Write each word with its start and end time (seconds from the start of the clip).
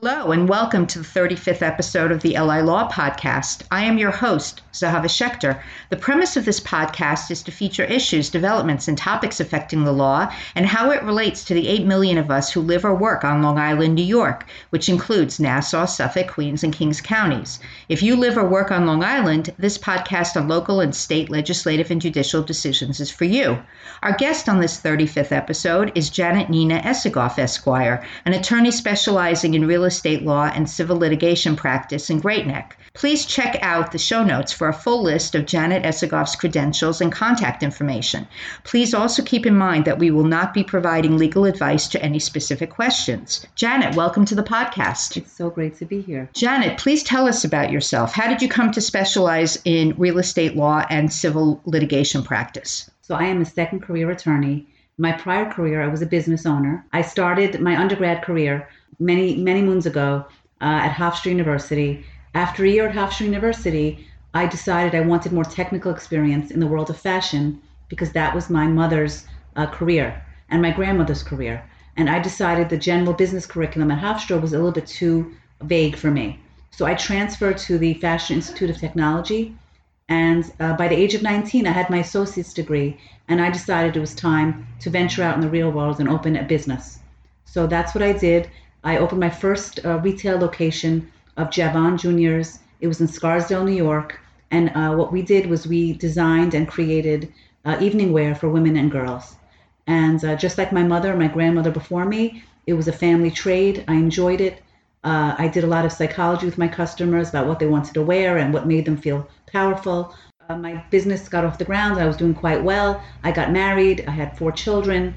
Hello, 0.00 0.32
and 0.32 0.48
welcome 0.48 0.86
to 0.86 1.00
the 1.00 1.04
35th 1.04 1.60
episode 1.60 2.10
of 2.12 2.22
the 2.22 2.30
LI 2.30 2.62
Law 2.62 2.90
Podcast. 2.90 3.62
I 3.70 3.84
am 3.84 3.98
your 3.98 4.10
host, 4.10 4.62
Zehava 4.72 5.04
Schechter. 5.04 5.60
The 5.90 5.98
premise 5.98 6.34
of 6.34 6.46
this 6.46 6.60
podcast 6.60 7.30
is 7.30 7.42
to 7.42 7.52
feature 7.52 7.84
issues, 7.84 8.30
developments, 8.30 8.88
and 8.88 8.96
topics 8.96 9.38
affecting 9.38 9.84
the 9.84 9.92
law 9.92 10.32
and 10.54 10.64
how 10.64 10.90
it 10.92 11.02
relates 11.02 11.44
to 11.44 11.52
the 11.52 11.68
8 11.68 11.84
million 11.84 12.16
of 12.16 12.30
us 12.30 12.50
who 12.50 12.62
live 12.62 12.86
or 12.86 12.94
work 12.94 13.22
on 13.22 13.42
Long 13.42 13.58
Island, 13.58 13.94
New 13.94 14.02
York, 14.02 14.46
which 14.70 14.88
includes 14.88 15.38
Nassau, 15.38 15.84
Suffolk, 15.84 16.28
Queens, 16.28 16.64
and 16.64 16.72
Kings 16.72 17.02
counties. 17.02 17.60
If 17.90 18.02
you 18.02 18.16
live 18.16 18.38
or 18.38 18.48
work 18.48 18.70
on 18.70 18.86
Long 18.86 19.04
Island, 19.04 19.52
this 19.58 19.76
podcast 19.76 20.40
on 20.40 20.48
local 20.48 20.80
and 20.80 20.94
state 20.94 21.28
legislative 21.28 21.90
and 21.90 22.00
judicial 22.00 22.42
decisions 22.42 22.98
is 22.98 23.10
for 23.10 23.26
you. 23.26 23.62
Our 24.02 24.16
guest 24.16 24.48
on 24.48 24.58
this 24.58 24.80
35th 24.80 25.32
episode 25.32 25.92
is 25.94 26.08
Janet 26.08 26.48
Nina 26.48 26.80
Esagoff, 26.80 27.38
Esquire, 27.38 28.02
an 28.24 28.32
attorney 28.32 28.70
specializing 28.70 29.52
in 29.52 29.66
real 29.66 29.81
estate 29.84 30.22
law 30.22 30.50
and 30.54 30.68
civil 30.68 30.96
litigation 30.96 31.56
practice 31.56 32.10
in 32.10 32.20
Great 32.20 32.46
Neck. 32.46 32.76
Please 32.94 33.24
check 33.24 33.58
out 33.62 33.90
the 33.90 33.98
show 33.98 34.22
notes 34.22 34.52
for 34.52 34.68
a 34.68 34.74
full 34.74 35.02
list 35.02 35.34
of 35.34 35.46
Janet 35.46 35.82
Esagoff's 35.82 36.36
credentials 36.36 37.00
and 37.00 37.10
contact 37.10 37.62
information. 37.62 38.28
Please 38.64 38.92
also 38.92 39.22
keep 39.22 39.46
in 39.46 39.56
mind 39.56 39.86
that 39.86 39.98
we 39.98 40.10
will 40.10 40.24
not 40.24 40.52
be 40.52 40.62
providing 40.62 41.16
legal 41.16 41.46
advice 41.46 41.88
to 41.88 42.02
any 42.02 42.18
specific 42.18 42.68
questions. 42.68 43.46
Janet, 43.54 43.96
welcome 43.96 44.26
to 44.26 44.34
the 44.34 44.42
podcast. 44.42 45.16
It's 45.16 45.32
so 45.32 45.48
great 45.48 45.74
to 45.76 45.86
be 45.86 46.02
here. 46.02 46.28
Janet, 46.34 46.78
please 46.78 47.02
tell 47.02 47.26
us 47.26 47.44
about 47.44 47.72
yourself. 47.72 48.12
How 48.12 48.28
did 48.28 48.42
you 48.42 48.48
come 48.48 48.70
to 48.72 48.80
specialize 48.80 49.58
in 49.64 49.94
real 49.96 50.18
estate 50.18 50.54
law 50.54 50.84
and 50.90 51.10
civil 51.10 51.62
litigation 51.64 52.22
practice? 52.22 52.90
So, 53.00 53.14
I 53.14 53.24
am 53.24 53.40
a 53.40 53.46
second 53.46 53.80
career 53.80 54.10
attorney. 54.10 54.66
My 54.98 55.12
prior 55.12 55.50
career, 55.50 55.82
I 55.82 55.88
was 55.88 56.02
a 56.02 56.06
business 56.06 56.44
owner. 56.44 56.84
I 56.92 57.02
started 57.02 57.60
my 57.60 57.76
undergrad 57.76 58.22
career 58.22 58.68
many, 58.98 59.36
many 59.36 59.62
moons 59.62 59.86
ago 59.86 60.26
uh, 60.60 60.64
at 60.64 60.92
Hofstra 60.92 61.30
University. 61.30 62.04
After 62.34 62.64
a 62.64 62.68
year 62.68 62.88
at 62.88 62.94
Hofstra 62.94 63.26
University, 63.26 64.06
I 64.34 64.46
decided 64.46 64.94
I 64.94 65.06
wanted 65.06 65.32
more 65.32 65.44
technical 65.44 65.92
experience 65.92 66.50
in 66.50 66.60
the 66.60 66.66
world 66.66 66.90
of 66.90 66.98
fashion 66.98 67.60
because 67.88 68.12
that 68.12 68.34
was 68.34 68.50
my 68.50 68.66
mother's 68.66 69.26
uh, 69.56 69.66
career 69.66 70.22
and 70.50 70.62
my 70.62 70.70
grandmother's 70.70 71.22
career. 71.22 71.62
And 71.96 72.08
I 72.08 72.18
decided 72.18 72.68
the 72.68 72.78
general 72.78 73.12
business 73.12 73.46
curriculum 73.46 73.90
at 73.90 74.02
Hofstra 74.02 74.40
was 74.40 74.52
a 74.52 74.56
little 74.56 74.72
bit 74.72 74.86
too 74.86 75.32
vague 75.62 75.96
for 75.96 76.10
me. 76.10 76.38
So 76.70 76.86
I 76.86 76.94
transferred 76.94 77.58
to 77.58 77.76
the 77.76 77.94
Fashion 77.94 78.36
Institute 78.36 78.70
of 78.70 78.78
Technology. 78.78 79.54
And 80.12 80.44
uh, 80.60 80.74
by 80.76 80.88
the 80.88 81.00
age 81.02 81.14
of 81.14 81.22
19, 81.22 81.66
I 81.66 81.70
had 81.70 81.88
my 81.88 81.96
associate's 82.00 82.52
degree, 82.52 82.98
and 83.28 83.40
I 83.40 83.48
decided 83.48 83.96
it 83.96 84.00
was 84.00 84.14
time 84.14 84.66
to 84.80 84.90
venture 84.90 85.22
out 85.22 85.36
in 85.36 85.40
the 85.40 85.48
real 85.48 85.70
world 85.72 86.00
and 86.00 86.08
open 86.08 86.36
a 86.36 86.42
business. 86.42 86.98
So 87.46 87.66
that's 87.66 87.94
what 87.94 88.04
I 88.04 88.12
did. 88.12 88.50
I 88.84 88.98
opened 88.98 89.20
my 89.20 89.30
first 89.30 89.80
uh, 89.86 90.00
retail 90.00 90.36
location 90.36 91.10
of 91.38 91.48
Javon 91.48 91.98
Juniors. 91.98 92.58
It 92.82 92.88
was 92.88 93.00
in 93.00 93.08
Scarsdale, 93.08 93.64
New 93.64 93.82
York. 93.88 94.20
And 94.50 94.68
uh, 94.74 94.92
what 94.96 95.12
we 95.12 95.22
did 95.22 95.46
was 95.46 95.66
we 95.66 95.94
designed 95.94 96.52
and 96.52 96.68
created 96.68 97.32
uh, 97.64 97.78
evening 97.80 98.12
wear 98.12 98.34
for 98.34 98.50
women 98.50 98.76
and 98.76 98.90
girls. 98.90 99.36
And 99.86 100.22
uh, 100.22 100.36
just 100.36 100.58
like 100.58 100.72
my 100.72 100.82
mother 100.82 101.08
and 101.08 101.20
my 101.20 101.28
grandmother 101.28 101.70
before 101.70 102.04
me, 102.04 102.42
it 102.66 102.74
was 102.74 102.86
a 102.86 103.00
family 103.04 103.30
trade. 103.30 103.82
I 103.88 103.94
enjoyed 103.94 104.42
it. 104.42 104.60
Uh, 105.04 105.34
I 105.36 105.48
did 105.48 105.64
a 105.64 105.66
lot 105.66 105.84
of 105.84 105.92
psychology 105.92 106.46
with 106.46 106.58
my 106.58 106.68
customers 106.68 107.28
about 107.28 107.48
what 107.48 107.58
they 107.58 107.66
wanted 107.66 107.94
to 107.94 108.02
wear 108.02 108.38
and 108.38 108.54
what 108.54 108.68
made 108.68 108.84
them 108.84 108.96
feel 108.96 109.28
powerful. 109.46 110.14
Uh, 110.48 110.56
my 110.56 110.84
business 110.90 111.28
got 111.28 111.44
off 111.44 111.58
the 111.58 111.64
ground. 111.64 111.98
I 111.98 112.06
was 112.06 112.16
doing 112.16 112.34
quite 112.34 112.62
well. 112.62 113.02
I 113.24 113.32
got 113.32 113.50
married. 113.50 114.04
I 114.06 114.12
had 114.12 114.38
four 114.38 114.52
children. 114.52 115.14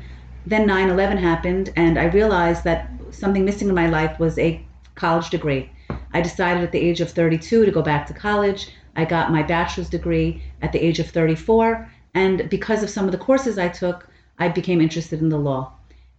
Then 0.47 0.65
9 0.65 0.89
11 0.89 1.17
happened, 1.17 1.71
and 1.75 1.99
I 1.99 2.05
realized 2.05 2.63
that 2.63 2.89
something 3.11 3.45
missing 3.45 3.69
in 3.69 3.75
my 3.75 3.87
life 3.87 4.19
was 4.19 4.37
a 4.37 4.63
college 4.95 5.29
degree. 5.29 5.69
I 6.13 6.21
decided 6.21 6.63
at 6.63 6.71
the 6.71 6.79
age 6.79 7.01
of 7.01 7.11
32 7.11 7.65
to 7.65 7.71
go 7.71 7.81
back 7.81 8.07
to 8.07 8.13
college. 8.13 8.71
I 8.95 9.05
got 9.05 9.31
my 9.31 9.43
bachelor's 9.43 9.89
degree 9.89 10.41
at 10.61 10.71
the 10.71 10.83
age 10.83 10.99
of 10.99 11.09
34, 11.09 11.89
and 12.13 12.49
because 12.49 12.81
of 12.81 12.89
some 12.89 13.05
of 13.05 13.11
the 13.11 13.17
courses 13.17 13.57
I 13.57 13.69
took, 13.69 14.07
I 14.39 14.49
became 14.49 14.81
interested 14.81 15.19
in 15.19 15.29
the 15.29 15.37
law. 15.37 15.73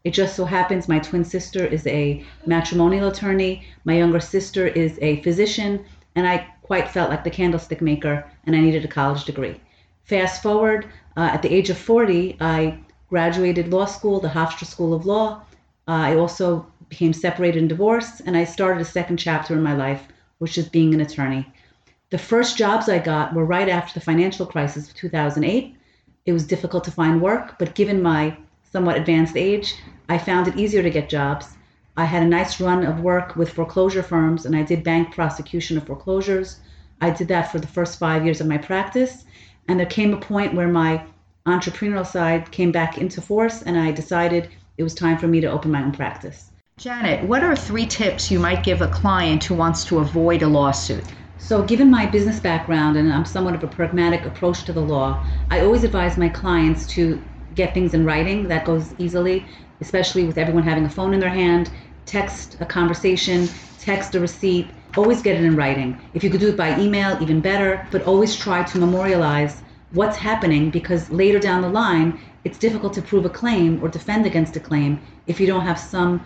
It 0.06 0.14
just 0.14 0.36
so 0.36 0.44
happens 0.44 0.86
my 0.86 1.00
twin 1.00 1.24
sister 1.24 1.66
is 1.66 1.84
a 1.88 2.22
matrimonial 2.46 3.08
attorney, 3.08 3.64
my 3.84 3.96
younger 3.96 4.20
sister 4.20 4.68
is 4.68 5.00
a 5.02 5.20
physician, 5.22 5.84
and 6.14 6.28
I 6.28 6.46
quite 6.62 6.88
felt 6.88 7.10
like 7.10 7.24
the 7.24 7.38
candlestick 7.38 7.82
maker, 7.82 8.24
and 8.44 8.54
I 8.54 8.60
needed 8.60 8.84
a 8.84 8.88
college 8.88 9.24
degree. 9.24 9.60
Fast 10.04 10.44
forward, 10.44 10.86
uh, 11.16 11.30
at 11.32 11.42
the 11.42 11.52
age 11.52 11.70
of 11.70 11.76
40, 11.76 12.36
I 12.40 12.78
graduated 13.10 13.72
law 13.72 13.86
school, 13.86 14.20
the 14.20 14.28
Hofstra 14.28 14.68
School 14.68 14.94
of 14.94 15.06
Law. 15.06 15.40
Uh, 15.88 16.02
I 16.10 16.14
also 16.14 16.64
became 16.88 17.12
separated 17.12 17.58
and 17.58 17.68
divorced, 17.68 18.22
and 18.26 18.36
I 18.36 18.44
started 18.44 18.80
a 18.80 18.84
second 18.84 19.16
chapter 19.16 19.54
in 19.54 19.62
my 19.64 19.74
life, 19.74 20.06
which 20.38 20.56
is 20.56 20.68
being 20.68 20.94
an 20.94 21.00
attorney. 21.00 21.52
The 22.10 22.18
first 22.18 22.56
jobs 22.56 22.88
I 22.88 23.00
got 23.00 23.34
were 23.34 23.44
right 23.44 23.68
after 23.68 23.98
the 23.98 24.04
financial 24.04 24.46
crisis 24.46 24.86
of 24.86 24.94
2008. 24.94 25.74
It 26.26 26.32
was 26.32 26.46
difficult 26.46 26.84
to 26.84 26.92
find 26.92 27.20
work, 27.20 27.58
but 27.58 27.74
given 27.74 28.00
my 28.00 28.36
somewhat 28.76 28.98
advanced 28.98 29.38
age, 29.38 29.74
I 30.06 30.18
found 30.18 30.48
it 30.48 30.58
easier 30.58 30.82
to 30.82 30.90
get 30.90 31.08
jobs. 31.08 31.56
I 31.96 32.04
had 32.04 32.22
a 32.22 32.26
nice 32.26 32.60
run 32.60 32.84
of 32.84 33.00
work 33.00 33.34
with 33.34 33.54
foreclosure 33.54 34.02
firms, 34.02 34.44
and 34.44 34.54
I 34.54 34.64
did 34.64 34.84
bank 34.84 35.14
prosecution 35.14 35.78
of 35.78 35.86
foreclosures. 35.86 36.60
I 37.00 37.08
did 37.08 37.28
that 37.28 37.50
for 37.50 37.58
the 37.58 37.66
first 37.66 37.98
five 37.98 38.22
years 38.26 38.42
of 38.42 38.46
my 38.46 38.58
practice, 38.58 39.24
and 39.66 39.80
there 39.80 39.86
came 39.86 40.12
a 40.12 40.18
point 40.18 40.52
where 40.52 40.68
my 40.68 41.02
entrepreneurial 41.46 42.06
side 42.06 42.50
came 42.50 42.70
back 42.70 42.98
into 42.98 43.22
force, 43.22 43.62
and 43.62 43.78
I 43.78 43.92
decided 43.92 44.50
it 44.76 44.82
was 44.82 44.94
time 44.94 45.16
for 45.16 45.26
me 45.26 45.40
to 45.40 45.50
open 45.50 45.70
my 45.70 45.82
own 45.82 45.92
practice. 45.92 46.50
Janet, 46.76 47.26
what 47.26 47.42
are 47.42 47.56
three 47.56 47.86
tips 47.86 48.30
you 48.30 48.38
might 48.38 48.62
give 48.62 48.82
a 48.82 48.88
client 48.88 49.42
who 49.44 49.54
wants 49.54 49.86
to 49.86 50.00
avoid 50.00 50.42
a 50.42 50.48
lawsuit? 50.48 51.04
So, 51.38 51.62
given 51.62 51.90
my 51.90 52.04
business 52.04 52.40
background 52.40 52.98
and 52.98 53.10
I'm 53.10 53.24
somewhat 53.24 53.54
of 53.54 53.64
a 53.64 53.68
pragmatic 53.68 54.26
approach 54.26 54.64
to 54.64 54.74
the 54.74 54.82
law, 54.82 55.24
I 55.50 55.60
always 55.60 55.82
advise 55.82 56.18
my 56.18 56.28
clients 56.28 56.86
to 56.88 57.22
get 57.56 57.74
things 57.74 57.94
in 57.94 58.04
writing. 58.04 58.46
That 58.46 58.64
goes 58.64 58.94
easily, 58.98 59.44
especially 59.80 60.24
with 60.24 60.38
everyone 60.38 60.62
having 60.62 60.84
a 60.84 60.90
phone 60.90 61.12
in 61.12 61.20
their 61.20 61.30
hand. 61.30 61.70
Text 62.04 62.56
a 62.60 62.66
conversation, 62.66 63.48
text 63.80 64.14
a 64.14 64.20
receipt, 64.20 64.68
always 64.96 65.22
get 65.22 65.36
it 65.36 65.44
in 65.44 65.56
writing. 65.56 65.98
If 66.14 66.22
you 66.22 66.30
could 66.30 66.40
do 66.40 66.50
it 66.50 66.56
by 66.56 66.78
email, 66.78 67.18
even 67.20 67.40
better, 67.40 67.86
but 67.90 68.02
always 68.02 68.36
try 68.36 68.62
to 68.62 68.78
memorialize 68.78 69.62
what's 69.92 70.16
happening 70.16 70.70
because 70.70 71.10
later 71.10 71.38
down 71.38 71.62
the 71.62 71.68
line, 71.68 72.20
it's 72.44 72.58
difficult 72.58 72.92
to 72.94 73.02
prove 73.02 73.24
a 73.24 73.30
claim 73.30 73.82
or 73.82 73.88
defend 73.88 74.26
against 74.26 74.54
a 74.56 74.60
claim 74.60 75.00
if 75.26 75.40
you 75.40 75.46
don't 75.46 75.62
have 75.62 75.78
some 75.78 76.24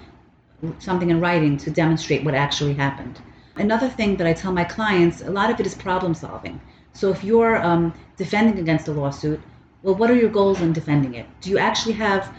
something 0.78 1.08
in 1.08 1.20
writing 1.20 1.56
to 1.56 1.70
demonstrate 1.70 2.22
what 2.22 2.34
actually 2.34 2.74
happened. 2.74 3.18
Another 3.56 3.88
thing 3.88 4.16
that 4.16 4.26
I 4.26 4.34
tell 4.34 4.52
my 4.52 4.64
clients, 4.64 5.22
a 5.22 5.30
lot 5.30 5.50
of 5.50 5.58
it 5.58 5.66
is 5.66 5.74
problem 5.74 6.12
solving. 6.12 6.60
So 6.92 7.10
if 7.10 7.24
you're 7.24 7.62
um, 7.64 7.94
defending 8.18 8.58
against 8.58 8.88
a 8.88 8.92
lawsuit, 8.92 9.40
well, 9.82 9.94
what 9.94 10.10
are 10.10 10.16
your 10.16 10.28
goals 10.28 10.60
in 10.60 10.72
defending 10.72 11.14
it? 11.14 11.26
Do 11.40 11.50
you 11.50 11.58
actually 11.58 11.94
have 11.94 12.34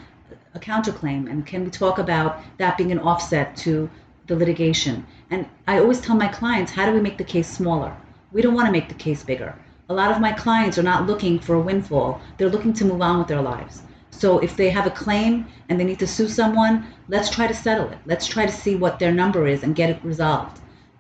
a 0.54 0.60
counterclaim? 0.60 1.30
And 1.30 1.46
can 1.46 1.64
we 1.64 1.72
talk 1.72 1.98
about 1.98 2.42
that 2.58 2.78
being 2.78 2.92
an 2.92 3.00
offset 3.00 3.56
to 3.58 3.90
the 4.28 4.36
litigation? 4.36 5.06
And 5.32 5.48
I 5.68 5.80
always 5.80 6.02
tell 6.02 6.16
my 6.16 6.28
clients, 6.28 6.72
how 6.72 6.86
do 6.86 6.92
we 6.92 7.02
make 7.02 7.18
the 7.18 7.24
case 7.24 7.48
smaller? 7.48 7.96
We 8.32 8.42
don't 8.42 8.54
want 8.54 8.68
to 8.68 8.72
make 8.72 8.90
the 8.90 8.96
case 8.96 9.24
bigger. 9.24 9.56
A 9.90 9.94
lot 9.94 10.12
of 10.12 10.22
my 10.22 10.32
clients 10.32 10.78
are 10.78 10.84
not 10.84 11.08
looking 11.08 11.40
for 11.40 11.56
a 11.56 11.60
windfall, 11.60 12.22
they're 12.38 12.50
looking 12.50 12.74
to 12.74 12.86
move 12.86 13.02
on 13.02 13.20
with 13.20 13.28
their 13.28 13.42
lives. 13.42 13.82
So 14.12 14.40
if 14.40 14.56
they 14.56 14.70
have 14.70 14.86
a 14.86 14.92
claim 14.92 15.48
and 15.68 15.80
they 15.80 15.84
need 15.84 16.00
to 16.00 16.08
sue 16.08 16.30
someone, 16.30 16.86
let's 17.10 17.30
try 17.30 17.48
to 17.48 17.54
settle 17.54 17.90
it. 17.90 17.98
Let's 18.06 18.28
try 18.28 18.46
to 18.46 18.52
see 18.52 18.76
what 18.76 19.00
their 19.00 19.12
number 19.12 19.48
is 19.48 19.64
and 19.64 19.76
get 19.76 19.90
it 19.90 20.00
resolved. 20.04 20.60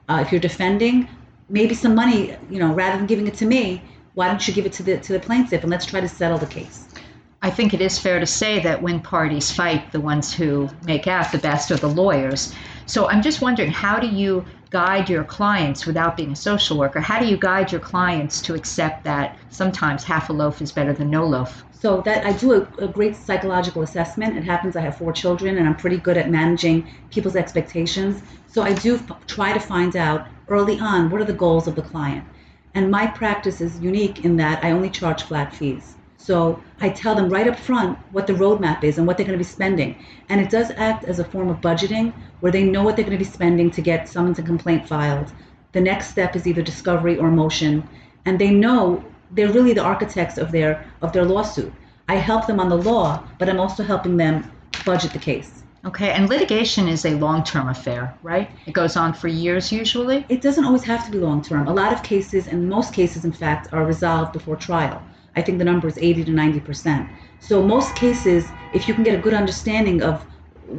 Uh, 0.09 0.23
if 0.25 0.31
you're 0.31 0.41
defending, 0.41 1.07
maybe 1.47 1.75
some 1.75 1.93
money, 1.93 2.35
you 2.49 2.59
know, 2.59 2.73
rather 2.73 2.97
than 2.97 3.05
giving 3.05 3.27
it 3.27 3.35
to 3.35 3.45
me, 3.45 3.83
why 4.13 4.27
don't 4.27 4.45
you 4.47 4.53
give 4.53 4.65
it 4.65 4.73
to 4.73 4.83
the 4.83 4.97
to 4.97 5.13
the 5.13 5.19
plaintiff 5.19 5.61
and 5.61 5.71
let's 5.71 5.85
try 5.85 6.01
to 6.01 6.07
settle 6.07 6.37
the 6.37 6.45
case. 6.45 6.85
I 7.43 7.49
think 7.49 7.73
it 7.73 7.81
is 7.81 7.97
fair 7.97 8.19
to 8.19 8.27
say 8.27 8.59
that 8.59 8.83
when 8.83 8.99
parties 8.99 9.51
fight, 9.51 9.91
the 9.91 9.99
ones 9.99 10.31
who 10.31 10.69
make 10.85 11.07
out 11.07 11.31
the 11.31 11.39
best 11.39 11.71
are 11.71 11.77
the 11.77 11.89
lawyers. 11.89 12.53
So 12.85 13.09
I'm 13.09 13.23
just 13.23 13.41
wondering, 13.41 13.71
how 13.71 13.99
do 13.99 14.07
you 14.07 14.45
guide 14.69 15.09
your 15.09 15.23
clients 15.23 15.87
without 15.87 16.15
being 16.15 16.31
a 16.31 16.35
social 16.35 16.77
worker? 16.77 16.99
How 16.99 17.19
do 17.19 17.25
you 17.25 17.37
guide 17.37 17.71
your 17.71 17.81
clients 17.81 18.41
to 18.41 18.53
accept 18.53 19.03
that 19.05 19.37
sometimes 19.49 20.03
half 20.03 20.29
a 20.29 20.33
loaf 20.33 20.61
is 20.61 20.71
better 20.71 20.93
than 20.93 21.09
no 21.09 21.25
loaf? 21.25 21.63
So 21.71 22.01
that 22.01 22.25
I 22.27 22.33
do 22.33 22.53
a, 22.53 22.83
a, 22.83 22.87
great 22.87 23.15
psychological 23.15 23.81
assessment. 23.81 24.37
It 24.37 24.43
happens 24.43 24.75
I 24.75 24.81
have 24.81 24.97
four 24.97 25.11
children 25.11 25.57
and 25.57 25.67
I'm 25.67 25.75
pretty 25.75 25.97
good 25.97 26.15
at 26.15 26.29
managing 26.29 26.87
people's 27.09 27.35
expectations. 27.35 28.21
So 28.47 28.61
I 28.61 28.73
do 28.73 28.95
f- 28.95 29.25
try 29.25 29.51
to 29.51 29.59
find 29.59 29.95
out 29.95 30.27
early 30.47 30.79
on 30.79 31.09
what 31.09 31.21
are 31.21 31.25
the 31.25 31.33
goals 31.33 31.67
of 31.67 31.73
the 31.73 31.81
client. 31.81 32.23
And 32.73 32.89
my 32.89 33.07
practice 33.07 33.61
is 33.61 33.79
unique 33.79 34.23
in 34.23 34.37
that 34.37 34.63
I 34.63 34.71
only 34.71 34.89
charge 34.89 35.23
flat 35.23 35.53
fees. 35.53 35.95
So 36.17 36.61
I 36.79 36.89
tell 36.89 37.15
them 37.15 37.29
right 37.29 37.47
up 37.47 37.57
front 37.57 37.97
what 38.11 38.27
the 38.27 38.33
roadmap 38.33 38.83
is 38.83 38.97
and 38.97 39.07
what 39.07 39.17
they're 39.17 39.25
going 39.25 39.37
to 39.37 39.43
be 39.43 39.55
spending. 39.57 39.95
And 40.29 40.39
it 40.39 40.49
does 40.49 40.71
act 40.77 41.03
as 41.03 41.19
a 41.19 41.25
form 41.25 41.49
of 41.49 41.61
budgeting 41.61 42.13
where 42.41 42.51
they 42.51 42.63
know 42.63 42.83
what 42.83 42.95
they're 42.95 43.05
going 43.05 43.17
to 43.17 43.25
be 43.25 43.29
spending 43.29 43.71
to 43.71 43.81
get 43.81 44.07
summons 44.07 44.37
and 44.37 44.47
complaint 44.47 44.87
filed. 44.87 45.31
The 45.71 45.81
next 45.81 46.09
step 46.09 46.35
is 46.35 46.45
either 46.45 46.61
discovery 46.61 47.17
or 47.17 47.31
motion. 47.31 47.87
And 48.25 48.37
they 48.37 48.51
know 48.51 49.03
they're 49.31 49.51
really 49.51 49.73
the 49.73 49.83
architects 49.83 50.37
of 50.37 50.51
their 50.51 50.85
of 51.01 51.11
their 51.11 51.25
lawsuit. 51.25 51.73
I 52.07 52.15
help 52.15 52.45
them 52.45 52.59
on 52.59 52.69
the 52.69 52.77
law, 52.77 53.23
but 53.39 53.49
I'm 53.49 53.59
also 53.59 53.83
helping 53.83 54.17
them 54.17 54.51
budget 54.85 55.13
the 55.13 55.19
case. 55.19 55.60
Okay, 55.83 56.11
and 56.11 56.29
litigation 56.29 56.87
is 56.87 57.05
a 57.05 57.15
long 57.15 57.43
term 57.43 57.67
affair, 57.67 58.15
right? 58.21 58.51
It 58.67 58.73
goes 58.73 58.95
on 58.95 59.13
for 59.13 59.27
years 59.27 59.71
usually? 59.71 60.23
It 60.29 60.39
doesn't 60.39 60.63
always 60.63 60.83
have 60.83 61.03
to 61.05 61.11
be 61.11 61.17
long 61.17 61.41
term. 61.41 61.67
A 61.67 61.73
lot 61.73 61.91
of 61.91 62.03
cases, 62.03 62.47
and 62.47 62.69
most 62.69 62.93
cases, 62.93 63.25
in 63.25 63.31
fact, 63.31 63.73
are 63.73 63.83
resolved 63.83 64.31
before 64.31 64.55
trial. 64.55 65.01
I 65.35 65.41
think 65.41 65.57
the 65.57 65.65
number 65.65 65.87
is 65.87 65.97
80 65.97 66.25
to 66.25 66.31
90%. 66.31 67.09
So, 67.39 67.63
most 67.63 67.95
cases, 67.95 68.51
if 68.73 68.87
you 68.87 68.93
can 68.93 69.03
get 69.03 69.17
a 69.17 69.21
good 69.21 69.33
understanding 69.33 70.03
of 70.03 70.23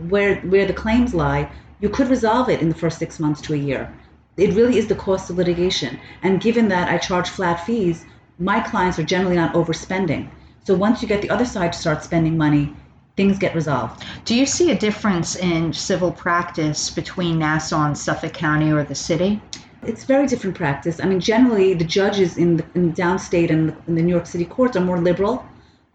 where, 0.08 0.37
where 0.43 0.66
the 0.66 0.72
claims 0.72 1.14
lie, 1.14 1.50
you 1.81 1.88
could 1.88 2.08
resolve 2.08 2.48
it 2.48 2.62
in 2.62 2.69
the 2.69 2.75
first 2.76 2.98
six 2.98 3.19
months 3.19 3.40
to 3.43 3.55
a 3.55 3.56
year. 3.56 3.93
It 4.37 4.55
really 4.55 4.78
is 4.78 4.87
the 4.87 4.94
cost 4.94 5.31
of 5.31 5.37
litigation. 5.37 5.98
And 6.22 6.40
given 6.40 6.69
that 6.69 6.88
I 6.88 6.98
charge 6.98 7.28
flat 7.28 7.66
fees, 7.66 8.06
my 8.38 8.60
clients 8.60 9.00
are 9.00 9.05
generally 9.05 9.37
not 9.37 9.55
overspending. 9.55 10.28
So 10.64 10.76
once 10.76 11.02
you 11.02 11.08
get 11.08 11.22
the 11.22 11.31
other 11.31 11.44
side 11.44 11.72
to 11.72 11.78
start 11.78 12.05
spending 12.05 12.38
money, 12.38 12.72
things 13.16 13.38
get 13.38 13.54
resolved. 13.54 14.04
Do 14.24 14.34
you 14.34 14.46
see 14.46 14.70
a 14.70 14.78
difference 14.78 15.36
in 15.36 15.72
civil 15.72 16.10
practice 16.10 16.90
between 16.90 17.38
Nassau 17.38 17.86
and 17.86 17.96
Suffolk 17.96 18.32
County 18.32 18.72
or 18.72 18.84
the 18.84 18.94
city? 18.94 19.40
It's 19.82 20.04
very 20.04 20.26
different 20.26 20.56
practice. 20.56 21.00
I 21.00 21.06
mean, 21.06 21.20
generally, 21.20 21.74
the 21.74 21.84
judges 21.84 22.38
in 22.38 22.56
the 22.56 22.64
in 22.74 22.92
downstate 22.92 23.50
and 23.50 23.70
the, 23.70 23.76
in 23.88 23.94
the 23.96 24.02
New 24.02 24.12
York 24.12 24.26
City 24.26 24.44
courts 24.44 24.76
are 24.76 24.80
more 24.80 25.00
liberal. 25.00 25.44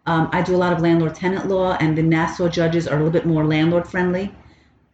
Um, 0.05 0.29
I 0.31 0.41
do 0.41 0.55
a 0.55 0.57
lot 0.57 0.73
of 0.73 0.81
landlord 0.81 1.15
tenant 1.15 1.47
law, 1.47 1.77
and 1.79 1.97
the 1.97 2.03
Nassau 2.03 2.47
judges 2.49 2.87
are 2.87 2.95
a 2.95 2.97
little 2.97 3.11
bit 3.11 3.25
more 3.25 3.45
landlord 3.45 3.87
friendly. 3.87 4.33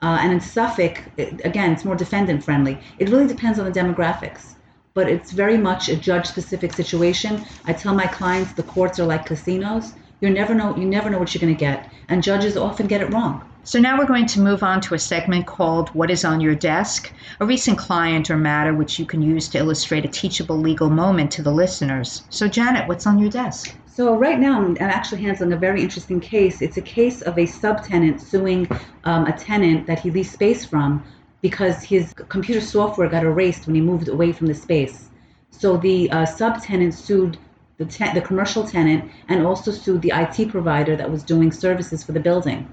Uh, 0.02 0.18
and 0.22 0.32
in 0.32 0.40
Suffolk, 0.42 1.02
it, 1.18 1.42
again, 1.46 1.72
it's 1.72 1.86
more 1.86 1.96
defendant 1.96 2.44
friendly. 2.44 2.78
It 3.00 3.10
really 3.10 3.28
depends 3.28 3.58
on 3.58 3.66
the 3.66 3.72
demographics, 3.72 4.56
but 4.94 5.10
it's 5.10 5.32
very 5.32 5.58
much 5.58 5.90
a 5.90 5.96
judge 5.96 6.26
specific 6.26 6.74
situation. 6.74 7.46
I 7.66 7.74
tell 7.74 7.96
my 7.96 8.08
clients 8.08 8.54
the 8.54 8.64
courts 8.64 9.00
are 9.00 9.06
like 9.06 9.26
casinos. 9.26 9.94
You 10.24 10.30
never 10.30 10.56
know 10.56 10.74
you 10.78 10.86
never 10.86 11.10
know 11.10 11.20
what 11.20 11.36
you're 11.36 11.42
going 11.42 11.54
to 11.54 11.60
get, 11.60 11.92
and 12.08 12.24
judges 12.24 12.56
often 12.56 12.88
get 12.88 13.02
it 13.02 13.12
wrong. 13.12 13.44
So 13.66 13.78
now 13.78 13.98
we're 13.98 14.06
going 14.06 14.26
to 14.28 14.40
move 14.40 14.64
on 14.64 14.80
to 14.84 14.94
a 14.94 14.98
segment 14.98 15.48
called 15.48 15.90
What 15.90 16.10
is 16.10 16.24
on 16.24 16.40
Your 16.40 16.56
Desk, 16.56 17.12
a 17.42 17.46
recent 17.46 17.78
client 17.78 18.32
or 18.32 18.38
matter 18.38 18.74
which 18.74 18.98
you 18.98 19.06
can 19.06 19.22
use 19.22 19.50
to 19.50 19.58
illustrate 19.58 20.06
a 20.06 20.08
teachable 20.08 20.56
legal 20.58 20.90
moment 20.90 21.30
to 21.32 21.42
the 21.42 21.52
listeners. 21.52 22.24
So 22.30 22.48
Janet, 22.48 22.88
what's 22.88 23.06
on 23.06 23.20
your 23.20 23.30
desk? 23.30 23.76
So 23.86 24.16
right 24.16 24.40
now, 24.40 24.62
I'm 24.62 24.78
actually 24.80 25.24
handling 25.24 25.52
a 25.52 25.58
very 25.58 25.82
interesting 25.82 26.22
case. 26.22 26.62
It's 26.62 26.78
a 26.78 26.82
case 26.82 27.22
of 27.24 27.38
a 27.38 27.46
subtenant 27.46 28.22
suing 28.22 28.66
um, 29.04 29.26
a 29.26 29.38
tenant 29.38 29.88
that 29.88 30.00
he 30.00 30.10
leased 30.10 30.32
space 30.32 30.64
from 30.64 31.04
because 31.42 31.84
his 31.84 32.14
computer 32.14 32.62
software 32.62 33.10
got 33.10 33.26
erased 33.26 33.68
when 33.68 33.76
he 33.76 33.82
moved 33.82 34.08
away 34.08 34.32
from 34.32 34.48
the 34.48 34.56
space. 34.56 35.10
So 35.52 35.76
the 35.76 36.10
uh, 36.12 36.26
subtenant 36.26 36.94
sued 36.94 37.38
the, 37.78 37.86
te- 37.86 38.14
the 38.14 38.22
commercial 38.22 38.68
tenant 38.68 39.12
and 39.30 39.46
also 39.46 39.72
sued 39.72 40.02
the 40.02 40.12
IT 40.14 40.50
provider 40.50 40.96
that 40.96 41.10
was 41.10 41.24
doing 41.24 41.52
services 41.52 42.04
for 42.04 42.12
the 42.12 42.20
building. 42.20 42.68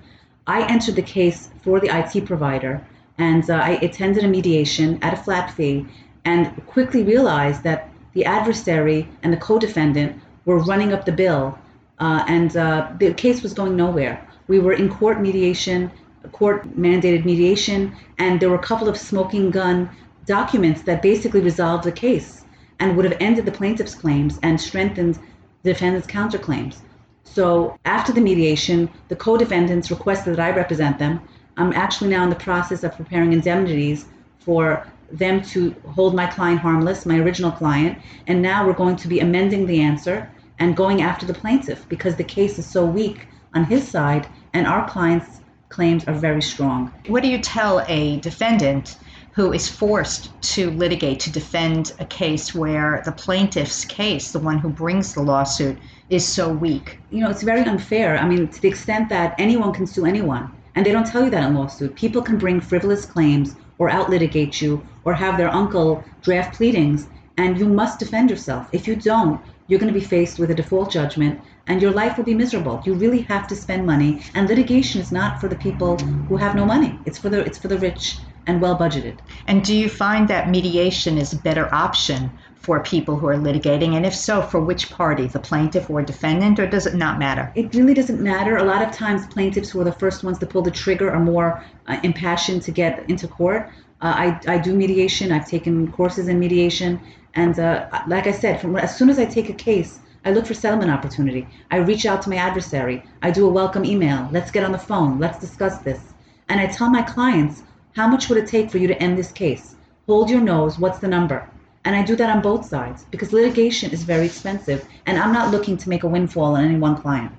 I 0.47 0.71
entered 0.71 0.97
the 0.97 1.03
case 1.03 1.51
for 1.63 1.81
the 1.81 1.89
IT 1.89 2.27
provider 2.27 2.87
and 3.19 3.49
uh, 3.51 3.55
I 3.55 3.73
attended 3.83 4.25
a 4.25 4.29
mediation 4.29 4.99
at 5.03 5.13
a 5.13 5.17
flat 5.17 5.51
fee 5.53 5.87
and 6.25 6.67
quickly 6.67 7.03
realized 7.03 7.63
that 7.65 7.91
the 8.15 8.25
adversary 8.25 9.09
and 9.23 9.33
the 9.33 9.37
co-defendant 9.37 10.21
were 10.45 10.59
running 10.59 10.93
up 10.93 11.05
the 11.05 11.13
bill, 11.13 11.57
uh, 11.99 12.25
and 12.27 12.57
uh, 12.57 12.91
the 12.99 13.13
case 13.15 13.43
was 13.43 13.55
going 13.55 13.77
nowhere. 13.77 14.27
We 14.49 14.59
were 14.59 14.73
in 14.73 14.89
court 14.89 15.21
mediation, 15.21 15.91
court 16.33 16.77
mandated 16.77 17.25
mediation, 17.25 17.95
and 18.19 18.41
there 18.41 18.49
were 18.49 18.57
a 18.57 18.67
couple 18.71 18.89
of 18.89 18.97
smoking 18.97 19.51
gun 19.51 19.89
documents 20.27 20.83
that 20.83 21.03
basically 21.03 21.41
resolved 21.41 21.85
the 21.85 21.93
case 21.93 22.40
and 22.81 22.97
would 22.97 23.05
have 23.05 23.17
ended 23.21 23.45
the 23.45 23.53
plaintiff's 23.53 23.95
claims 23.95 24.41
and 24.43 24.61
strengthened 24.61 25.19
the 25.63 25.73
defendant's 25.73 26.09
counterclaims. 26.09 26.79
So 27.23 27.79
after 27.85 28.13
the 28.13 28.21
mediation, 28.21 28.91
the 29.09 29.17
co-defendants 29.17 29.91
requested 29.91 30.35
that 30.35 30.41
I 30.41 30.57
represent 30.57 30.99
them. 30.99 31.21
I'm 31.57 31.73
actually 31.75 32.11
now 32.11 32.25
in 32.25 32.31
the 32.31 32.37
process 32.37 32.83
of 32.83 32.97
preparing 32.97 33.33
indemnities 33.33 34.07
for 34.39 34.87
them 35.13 35.43
to 35.43 35.75
hold 35.87 36.15
my 36.15 36.27
client 36.27 36.61
harmless, 36.61 37.05
my 37.05 37.19
original 37.19 37.53
client, 37.53 37.99
and 38.27 38.41
now 38.41 38.67
we're 38.67 38.73
going 38.73 38.97
to 38.97 39.09
be 39.09 39.21
amending 39.21 39.67
the 39.67 39.81
answer 39.81 40.31
and 40.59 40.77
going 40.77 41.03
after 41.03 41.27
the 41.27 41.35
plaintiff 41.35 41.89
because 41.89 42.17
the 42.17 42.25
case 42.25 42.59
is 42.59 42.67
so 42.67 42.85
weak 42.85 43.27
on 43.55 43.65
his 43.65 43.87
side 43.87 44.27
and 44.53 44.67
our 44.67 44.89
client's 44.89 45.41
claims 45.69 46.05
are 46.07 46.15
very 46.15 46.43
strong. 46.43 46.93
What 47.07 47.23
do 47.23 47.29
you 47.29 47.39
tell 47.39 47.85
a 47.89 48.19
defendant 48.21 48.97
who 49.33 49.53
is 49.53 49.69
forced 49.69 50.31
to 50.43 50.71
litigate 50.73 51.21
to 51.21 51.31
defend 51.31 51.93
a 51.99 52.05
case 52.05 52.55
where 52.55 53.03
the 53.05 53.13
plaintiff's 53.13 53.85
case, 53.85 54.33
the 54.33 54.39
one 54.39 54.59
who 54.59 54.69
brings 54.69 55.15
the 55.15 55.23
lawsuit, 55.23 55.79
is 56.09 56.27
so 56.27 56.53
weak? 56.53 56.99
You 57.11 57.21
know, 57.23 57.31
it's 57.31 57.43
very 57.43 57.63
unfair. 57.63 58.19
I 58.19 58.27
mean, 58.27 58.49
to 58.49 58.61
the 58.61 58.69
extent 58.69 59.09
that 59.11 59.35
anyone 59.39 59.73
can 59.73 59.87
sue 59.87 60.05
anyone. 60.05 60.53
And 60.75 60.85
they 60.85 60.93
don't 60.93 61.07
tell 61.07 61.25
you 61.25 61.31
that 61.31 61.49
in 61.49 61.55
lawsuit. 61.55 61.95
People 61.95 62.23
can 62.23 62.39
bring 62.39 62.61
frivolous 62.61 63.05
claims 63.05 63.57
or 63.79 63.89
out 63.89 64.11
litigate 64.11 64.61
you 64.61 64.85
or 65.05 65.15
have 65.15 65.37
their 65.37 65.49
uncle 65.49 66.05
draft 66.23 66.57
pleadings, 66.57 67.07
and 67.39 67.59
you 67.59 67.67
must 67.67 67.99
defend 67.99 68.31
yourself. 68.31 68.69
If 68.73 68.87
you 68.87 68.97
don't, 68.97 69.41
you're 69.67 69.81
going 69.81 69.93
to 69.93 69.99
be 69.99 70.05
faced 70.05 70.39
with 70.39 70.51
a 70.51 70.55
default 70.55 70.91
judgment 70.91 71.41
and 71.71 71.81
your 71.81 71.93
life 71.93 72.17
will 72.17 72.25
be 72.25 72.35
miserable. 72.35 72.83
You 72.85 72.95
really 72.95 73.21
have 73.23 73.47
to 73.47 73.55
spend 73.55 73.87
money, 73.87 74.23
and 74.35 74.49
litigation 74.49 75.01
is 75.01 75.13
not 75.13 75.41
for 75.41 75.47
the 75.47 75.55
people 75.55 75.97
who 76.29 76.37
have 76.37 76.57
no 76.57 76.65
money. 76.65 76.99
It's 77.07 77.17
for 77.17 77.29
the 77.29 77.45
it's 77.45 77.59
for 77.59 77.69
the 77.69 77.79
rich 77.79 78.17
and 78.47 78.61
well 78.61 78.77
budgeted. 78.77 79.19
And 79.47 79.65
do 79.65 79.75
you 79.75 79.89
find 79.89 80.29
that 80.29 80.51
mediation 80.51 81.19
is 81.19 81.33
a 81.33 81.39
better 81.39 81.73
option 81.75 82.31
for 82.57 82.81
people 82.81 83.17
who 83.17 83.27
are 83.27 83.37
litigating? 83.37 83.95
And 83.97 84.05
if 84.05 84.15
so, 84.15 84.43
for 84.43 84.61
which 84.61 84.91
party, 84.91 85.27
the 85.27 85.39
plaintiff 85.39 85.89
or 85.91 86.03
defendant, 86.03 86.59
or 86.59 86.67
does 86.67 86.87
it 86.87 86.95
not 86.95 87.19
matter? 87.19 87.51
It 87.55 87.75
really 87.75 87.95
doesn't 87.95 88.21
matter. 88.21 88.57
A 88.57 88.65
lot 88.65 88.83
of 88.83 88.93
times, 88.93 89.27
plaintiffs 89.27 89.71
who 89.71 89.81
are 89.81 89.85
the 89.85 89.93
first 89.93 90.25
ones 90.25 90.39
to 90.39 90.47
pull 90.47 90.63
the 90.63 90.71
trigger 90.71 91.11
are 91.11 91.21
more 91.21 91.65
uh, 91.87 91.99
impassioned 92.03 92.63
to 92.63 92.71
get 92.71 93.09
into 93.09 93.29
court. 93.29 93.71
Uh, 94.03 94.15
I, 94.47 94.55
I 94.55 94.59
do 94.59 94.75
mediation. 94.75 95.33
I've 95.33 95.49
taken 95.49 95.91
courses 95.93 96.29
in 96.29 96.39
mediation. 96.39 97.01
And 97.35 97.59
uh, 97.59 97.89
like 98.09 98.27
I 98.27 98.33
said, 98.33 98.61
from, 98.61 98.77
as 98.77 98.97
soon 98.97 99.11
as 99.11 99.19
I 99.19 99.25
take 99.25 99.49
a 99.49 99.55
case, 99.55 100.01
I 100.25 100.33
look 100.33 100.47
for 100.47 100.55
settlement 100.55 100.91
opportunity. 100.91 101.47
I 101.71 101.77
reach 101.77 102.05
out 102.05 102.21
to 102.23 102.31
my 102.31 102.37
adversary. 102.37 103.03
I 103.23 103.31
do 103.31 103.47
a 103.47 103.51
welcome 103.51 103.85
email. 103.85 104.29
Let's 104.33 104.51
get 104.51 104.65
on 104.65 104.73
the 104.73 104.79
phone. 104.79 105.19
Let's 105.19 105.39
discuss 105.39 105.79
this. 105.79 106.13
And 106.49 106.61
I 106.61 106.67
tell 106.67 106.91
my 106.91 107.03
clients, 107.03 107.63
how 107.97 108.07
much 108.07 108.29
would 108.29 108.39
it 108.39 108.47
take 108.47 108.71
for 108.71 108.79
you 108.79 108.87
to 108.87 109.03
end 109.03 109.19
this 109.19 109.33
case? 109.33 109.75
Hold 110.07 110.31
your 110.31 110.41
nose. 110.41 110.79
What's 110.79 110.99
the 110.99 111.09
number? 111.09 111.49
And 111.85 111.97
I 111.97 112.05
do 112.05 112.15
that 112.17 112.31
on 112.31 112.43
both 112.43 112.67
sides 112.67 113.05
because 113.11 113.33
litigation 113.33 113.91
is 113.91 114.03
very 114.03 114.27
expensive, 114.27 114.87
and 115.07 115.19
I'm 115.19 115.33
not 115.33 115.51
looking 115.51 115.77
to 115.79 115.89
make 115.89 116.03
a 116.03 116.09
windfall 116.09 116.57
on 116.57 116.65
any 116.65 116.77
one 116.77 117.01
client. 117.01 117.33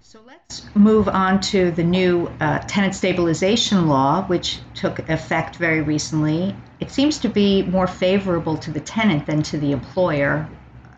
So 0.00 0.20
let's 0.26 0.64
move 0.74 1.08
on 1.08 1.40
to 1.52 1.70
the 1.72 1.82
new 1.82 2.30
uh, 2.40 2.58
tenant 2.60 2.94
stabilization 2.94 3.88
law, 3.88 4.24
which 4.26 4.60
took 4.74 4.98
effect 5.08 5.56
very 5.56 5.80
recently. 5.80 6.54
It 6.78 6.90
seems 6.90 7.18
to 7.18 7.28
be 7.28 7.62
more 7.62 7.86
favorable 7.86 8.56
to 8.58 8.70
the 8.70 8.80
tenant 8.80 9.26
than 9.26 9.42
to 9.44 9.58
the 9.58 9.72
employer. 9.72 10.48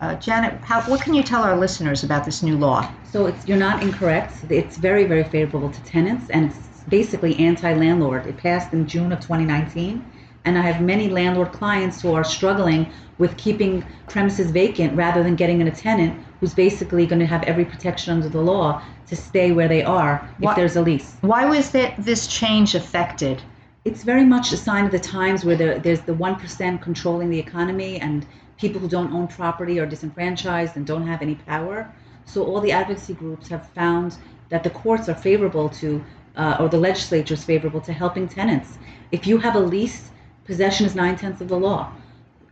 Uh, 0.01 0.15
Janet, 0.15 0.59
how, 0.61 0.81
what 0.83 1.01
can 1.01 1.13
you 1.13 1.23
tell 1.23 1.41
our 1.43 1.57
listeners 1.57 2.03
about 2.03 2.25
this 2.25 2.43
new 2.43 2.57
law? 2.57 2.91
So 3.11 3.33
you're 3.45 3.57
not 3.57 3.81
incorrect. 3.81 4.33
It's 4.49 4.77
very, 4.77 5.05
very 5.05 5.23
favorable 5.23 5.71
to 5.71 5.83
tenants, 5.83 6.29
and 6.29 6.51
it's 6.51 6.68
basically 6.87 7.37
anti-landlord. 7.37 8.25
It 8.25 8.37
passed 8.37 8.73
in 8.73 8.87
June 8.87 9.11
of 9.11 9.19
2019 9.19 10.03
and 10.45 10.57
I 10.57 10.61
have 10.61 10.81
many 10.81 11.09
landlord 11.09 11.51
clients 11.51 12.01
who 12.01 12.13
are 12.13 12.23
struggling 12.23 12.91
with 13.17 13.35
keeping 13.37 13.85
premises 14.07 14.51
vacant 14.51 14.95
rather 14.95 15.21
than 15.21 15.35
getting 15.35 15.61
in 15.61 15.67
a 15.67 15.71
tenant 15.71 16.23
who's 16.39 16.53
basically 16.53 17.05
going 17.05 17.19
to 17.19 17.25
have 17.25 17.43
every 17.43 17.65
protection 17.65 18.13
under 18.13 18.29
the 18.29 18.41
law 18.41 18.81
to 19.07 19.15
stay 19.15 19.51
where 19.51 19.67
they 19.67 19.83
are 19.83 20.27
if 20.41 20.55
there's 20.55 20.77
a 20.77 20.81
lease. 20.81 21.17
Why 21.21 21.45
was 21.45 21.71
that 21.71 21.95
this 21.97 22.27
change 22.27 22.75
affected? 22.75 23.41
It's 23.83 24.03
very 24.03 24.23
much 24.23 24.51
a 24.53 24.57
sign 24.57 24.85
of 24.85 24.91
the 24.91 24.99
times 24.99 25.43
where 25.43 25.55
there, 25.55 25.79
there's 25.79 26.01
the 26.01 26.13
1% 26.13 26.81
controlling 26.81 27.29
the 27.29 27.39
economy 27.39 27.99
and 27.99 28.25
people 28.57 28.79
who 28.79 28.87
don't 28.87 29.13
own 29.13 29.27
property 29.27 29.79
are 29.79 29.85
disenfranchised 29.85 30.75
and 30.77 30.85
don't 30.85 31.07
have 31.07 31.21
any 31.21 31.35
power. 31.35 31.91
So 32.25 32.45
all 32.45 32.61
the 32.61 32.71
advocacy 32.71 33.13
groups 33.13 33.47
have 33.49 33.67
found 33.69 34.17
that 34.49 34.63
the 34.63 34.69
courts 34.69 35.09
are 35.09 35.15
favorable 35.15 35.69
to, 35.69 36.03
uh, 36.39 36.57
or 36.59 36.69
the 36.69 36.77
legislature 36.77 37.33
is 37.33 37.43
favorable 37.43 37.81
to 37.81 37.93
helping 37.93 38.27
tenants. 38.27 38.77
If 39.11 39.27
you 39.27 39.37
have 39.39 39.55
a 39.55 39.59
lease 39.59 40.09
possession 40.49 40.83
is 40.85 40.95
nine 40.95 41.15
tenths 41.15 41.41
of 41.41 41.47
the 41.47 41.59
law. 41.59 41.91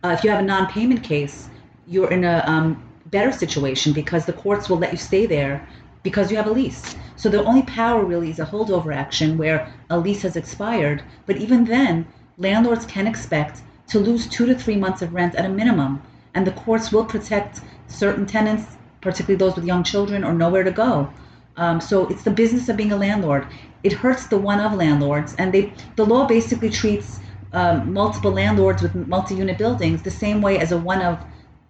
Uh, 0.04 0.14
if 0.16 0.22
you 0.22 0.30
have 0.30 0.38
a 0.38 0.48
non-payment 0.54 1.02
case, 1.02 1.50
you're 1.88 2.12
in 2.12 2.22
a 2.22 2.44
um, 2.46 2.80
better 3.06 3.32
situation 3.32 3.92
because 3.92 4.24
the 4.24 4.32
courts 4.32 4.68
will 4.68 4.78
let 4.78 4.92
you 4.92 4.98
stay 4.98 5.26
there 5.26 5.66
because 6.04 6.30
you 6.30 6.36
have 6.36 6.46
a 6.46 6.52
lease. 6.52 6.94
So 7.16 7.28
the 7.28 7.42
only 7.44 7.62
power 7.62 8.04
really 8.04 8.30
is 8.30 8.38
a 8.38 8.44
holdover 8.44 8.94
action 8.94 9.36
where 9.36 9.72
a 9.90 9.98
lease 9.98 10.22
has 10.22 10.36
expired. 10.36 11.02
But 11.26 11.38
even 11.38 11.64
then, 11.64 12.06
landlords 12.36 12.86
can 12.86 13.08
expect 13.08 13.62
to 13.88 13.98
lose 13.98 14.28
two 14.28 14.46
to 14.46 14.54
three 14.54 14.76
months 14.76 15.02
of 15.02 15.12
rent 15.12 15.34
at 15.34 15.44
a 15.44 15.48
minimum, 15.48 16.00
and 16.34 16.46
the 16.46 16.52
courts 16.52 16.92
will 16.92 17.04
protect 17.04 17.62
certain 17.88 18.26
tenants, 18.26 18.76
particularly 19.00 19.38
those 19.38 19.56
with 19.56 19.64
young 19.64 19.82
children 19.82 20.22
or 20.22 20.32
nowhere 20.34 20.62
to 20.62 20.70
go. 20.70 21.12
Um, 21.56 21.80
so 21.80 22.06
it's 22.06 22.22
the 22.22 22.30
business 22.30 22.68
of 22.68 22.76
being 22.76 22.92
a 22.92 22.96
landlord. 22.96 23.44
It 23.82 23.92
hurts 23.92 24.26
the 24.26 24.38
one 24.38 24.60
of 24.60 24.74
landlords, 24.74 25.34
and 25.38 25.52
they 25.52 25.72
the 25.96 26.04
law 26.04 26.26
basically 26.26 26.70
treats 26.70 27.20
um, 27.52 27.92
multiple 27.92 28.32
landlords 28.32 28.82
with 28.82 28.94
multi-unit 28.94 29.58
buildings 29.58 30.02
the 30.02 30.10
same 30.10 30.42
way 30.42 30.58
as 30.58 30.72
a 30.72 30.78
one 30.78 31.00
of 31.02 31.18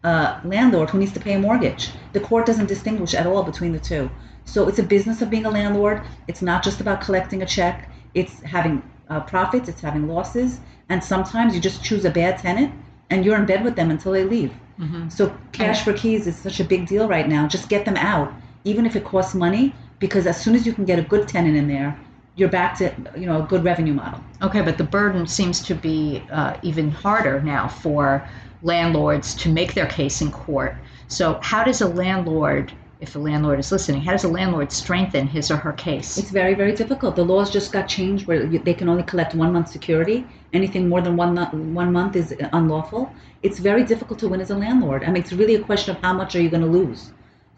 uh, 0.04 0.40
landlord 0.44 0.90
who 0.90 0.98
needs 0.98 1.12
to 1.12 1.20
pay 1.20 1.34
a 1.34 1.38
mortgage. 1.38 1.90
The 2.12 2.20
court 2.20 2.46
doesn't 2.46 2.66
distinguish 2.66 3.14
at 3.14 3.26
all 3.26 3.42
between 3.42 3.72
the 3.72 3.80
two. 3.80 4.10
So 4.44 4.66
it's 4.68 4.78
a 4.78 4.82
business 4.82 5.20
of 5.20 5.28
being 5.28 5.44
a 5.44 5.50
landlord. 5.50 6.02
It's 6.26 6.40
not 6.40 6.64
just 6.64 6.80
about 6.80 7.00
collecting 7.00 7.42
a 7.42 7.46
check. 7.46 7.90
It's 8.14 8.40
having 8.40 8.82
uh, 9.08 9.20
profits, 9.20 9.68
it's 9.68 9.80
having 9.80 10.08
losses, 10.08 10.60
and 10.88 11.02
sometimes 11.02 11.54
you 11.54 11.60
just 11.60 11.84
choose 11.84 12.04
a 12.04 12.10
bad 12.10 12.38
tenant 12.38 12.72
and 13.10 13.24
you're 13.24 13.36
in 13.36 13.46
bed 13.46 13.64
with 13.64 13.76
them 13.76 13.90
until 13.90 14.12
they 14.12 14.24
leave. 14.24 14.52
Mm-hmm. 14.78 15.08
So 15.08 15.36
cash 15.52 15.82
for 15.82 15.92
keys 15.92 16.26
is 16.26 16.36
such 16.36 16.60
a 16.60 16.64
big 16.64 16.86
deal 16.86 17.08
right 17.08 17.28
now. 17.28 17.46
Just 17.46 17.68
get 17.68 17.84
them 17.84 17.96
out, 17.96 18.32
even 18.64 18.86
if 18.86 18.96
it 18.96 19.04
costs 19.04 19.34
money, 19.34 19.74
because 19.98 20.26
as 20.26 20.40
soon 20.40 20.54
as 20.54 20.66
you 20.66 20.72
can 20.72 20.84
get 20.84 20.98
a 20.98 21.02
good 21.02 21.28
tenant 21.28 21.56
in 21.56 21.68
there, 21.68 21.98
you're 22.36 22.48
back 22.48 22.76
to 22.78 22.92
you 23.16 23.26
know 23.26 23.42
a 23.42 23.46
good 23.46 23.64
revenue 23.64 23.94
model. 23.94 24.20
Okay, 24.42 24.62
but 24.62 24.78
the 24.78 24.84
burden 24.84 25.26
seems 25.26 25.60
to 25.62 25.74
be 25.74 26.22
uh, 26.30 26.56
even 26.62 26.90
harder 26.90 27.40
now 27.40 27.68
for 27.68 28.26
landlords 28.62 29.34
to 29.34 29.48
make 29.48 29.74
their 29.74 29.86
case 29.86 30.20
in 30.20 30.30
court. 30.30 30.76
So 31.08 31.38
how 31.42 31.64
does 31.64 31.80
a 31.80 31.88
landlord 31.88 32.72
if 33.00 33.14
a 33.14 33.18
landlord 33.18 33.60
is 33.60 33.70
listening, 33.70 34.00
how 34.00 34.12
does 34.12 34.24
a 34.24 34.28
landlord 34.28 34.72
strengthen 34.72 35.26
his 35.26 35.50
or 35.50 35.56
her 35.56 35.72
case? 35.72 36.18
It's 36.18 36.30
very, 36.30 36.54
very 36.54 36.74
difficult. 36.74 37.14
The 37.14 37.24
laws 37.24 37.50
just 37.50 37.70
got 37.72 37.86
changed 37.86 38.26
where 38.26 38.46
they 38.46 38.74
can 38.74 38.88
only 38.88 39.04
collect 39.04 39.34
one 39.34 39.52
month 39.52 39.68
security. 39.68 40.26
Anything 40.52 40.88
more 40.88 41.00
than 41.00 41.16
one 41.16 41.36
one 41.74 41.92
month 41.92 42.16
is 42.16 42.34
unlawful. 42.52 43.12
It's 43.42 43.60
very 43.60 43.84
difficult 43.84 44.18
to 44.20 44.28
win 44.28 44.40
as 44.40 44.50
a 44.50 44.56
landlord. 44.56 45.04
I 45.04 45.06
mean, 45.06 45.22
it's 45.22 45.32
really 45.32 45.54
a 45.54 45.62
question 45.62 45.94
of 45.94 46.02
how 46.02 46.12
much 46.12 46.34
are 46.34 46.42
you 46.42 46.50
going 46.50 46.62
to 46.62 46.68
lose. 46.68 47.12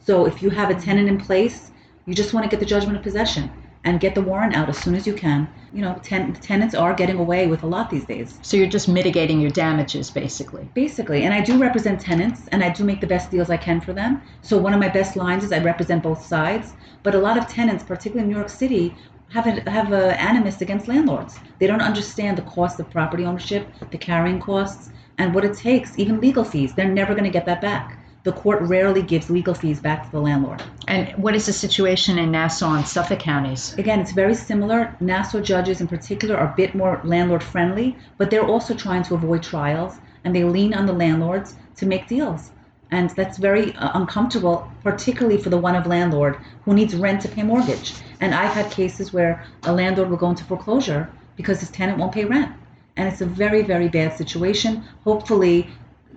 So 0.05 0.27
if 0.27 0.43
you 0.43 0.51
have 0.51 0.69
a 0.71 0.75
tenant 0.75 1.09
in 1.09 1.19
place, 1.19 1.71
you 2.07 2.15
just 2.15 2.33
want 2.33 2.45
to 2.45 2.51
get 2.51 2.61
the 2.61 2.67
judgment 2.67 2.97
of 2.97 3.03
possession 3.03 3.51
and 3.85 4.01
get 4.01 4.15
the 4.15 4.21
warrant 4.21 4.55
out 4.55 4.69
as 4.69 4.79
soon 4.79 4.95
as 4.95 5.07
you 5.07 5.15
can. 5.15 5.49
You 5.73 5.83
know, 5.83 5.99
ten- 6.03 6.35
tenants 6.35 6.75
are 6.75 6.93
getting 6.95 7.19
away 7.19 7.47
with 7.47 7.63
a 7.63 7.67
lot 7.67 7.89
these 7.91 8.05
days. 8.05 8.39
So 8.43 8.57
you're 8.57 8.67
just 8.67 8.89
mitigating 8.89 9.41
your 9.41 9.51
damages, 9.51 10.11
basically. 10.11 10.69
Basically, 10.75 11.23
and 11.23 11.33
I 11.33 11.41
do 11.41 11.59
represent 11.59 12.01
tenants, 12.01 12.49
and 12.49 12.63
I 12.63 12.71
do 12.71 12.85
make 12.85 13.01
the 13.01 13.07
best 13.07 13.31
deals 13.31 13.49
I 13.49 13.57
can 13.57 13.81
for 13.81 13.93
them. 13.93 14.23
So 14.43 14.59
one 14.59 14.75
of 14.75 14.81
my 14.81 14.89
best 14.89 15.17
lines 15.17 15.45
is 15.45 15.53
I 15.53 15.59
represent 15.61 16.03
both 16.03 16.25
sides. 16.25 16.75
But 17.03 17.15
a 17.15 17.19
lot 17.19 17.39
of 17.39 17.49
tenants, 17.49 17.85
particularly 17.85 18.25
in 18.25 18.31
New 18.31 18.37
York 18.37 18.51
City, 18.51 18.95
have 19.33 19.47
a, 19.47 19.71
have 19.71 19.93
a 19.93 20.21
animus 20.21 20.61
against 20.61 20.89
landlords. 20.89 21.39
They 21.59 21.67
don't 21.67 21.81
understand 21.81 22.37
the 22.37 22.43
cost 22.43 22.81
of 22.81 22.91
property 22.91 23.25
ownership, 23.25 23.73
the 23.91 23.99
carrying 23.99 24.41
costs, 24.41 24.91
and 25.17 25.35
what 25.35 25.45
it 25.45 25.57
takes, 25.57 25.99
even 25.99 26.21
legal 26.21 26.45
fees. 26.45 26.75
They're 26.75 26.89
never 26.89 27.15
going 27.15 27.25
to 27.25 27.31
get 27.31 27.47
that 27.47 27.61
back 27.61 28.00
the 28.23 28.33
court 28.33 28.61
rarely 28.63 29.03
gives 29.03 29.31
legal 29.31 29.55
fees 29.55 29.81
back 29.81 30.05
to 30.05 30.11
the 30.13 30.21
landlord. 30.21 30.63
And 30.89 31.09
what 31.17 31.35
is 31.35 31.47
the 31.47 31.53
situation 31.53 32.19
in 32.19 32.31
Nassau 32.31 32.75
and 32.75 32.87
Suffolk 32.87 33.21
counties? 33.21 33.75
Again, 33.79 34.01
it's 34.01 34.13
very 34.13 34.35
similar. 34.35 34.95
Nassau 35.01 35.41
judges, 35.41 35.81
in 35.81 35.89
particular, 35.89 36.37
are 36.37 36.53
a 36.53 36.57
bit 36.57 36.75
more 36.75 37.01
landlord 37.05 37.43
friendly, 37.43 37.97
but 38.19 38.31
they're 38.31 38.47
also 38.47 38.75
trying 38.75 39.03
to 39.05 39.15
avoid 39.15 39.43
trials 39.43 39.99
and 40.25 40.35
they 40.35 40.45
lean 40.45 40.75
on 40.75 40.87
the 40.87 40.93
landlords 40.93 41.57
to 41.77 41.87
make 41.87 42.07
deals. 42.07 42.51
And 42.91 43.11
that's 43.11 43.39
very 43.39 43.75
uh, 43.77 43.93
uncomfortable, 43.95 44.71
particularly 44.83 45.39
for 45.39 45.49
the 45.49 45.59
one 45.59 45.77
of 45.77 45.87
landlord 45.87 46.37
who 46.65 46.75
needs 46.75 46.95
rent 46.97 47.23
to 47.23 47.29
pay 47.29 47.43
mortgage. 47.43 47.95
And 48.21 48.35
I've 48.35 48.53
had 48.53 48.71
cases 48.71 49.13
where 49.13 49.45
a 49.63 49.73
landlord 49.73 50.11
will 50.11 50.17
go 50.17 50.31
into 50.31 50.45
foreclosure 50.45 51.09
because 51.37 51.61
his 51.61 51.71
tenant 51.71 51.99
won't 51.99 52.13
pay 52.13 52.25
rent. 52.25 52.53
And 52.97 53.09
it's 53.09 53.21
a 53.21 53.27
very, 53.27 53.63
very 53.63 53.89
bad 53.89 54.17
situation. 54.17 54.85
Hopefully, 55.05 55.69